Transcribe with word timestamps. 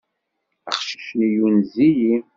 Aqcic-nni 0.69 1.27
yunez-iyi. 1.35 2.15